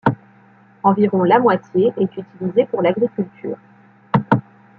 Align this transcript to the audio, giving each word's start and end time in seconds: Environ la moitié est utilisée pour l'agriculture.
Environ 0.81 1.23
la 1.25 1.37
moitié 1.39 1.93
est 1.95 2.17
utilisée 2.17 2.65
pour 2.71 2.81
l'agriculture. 2.81 3.59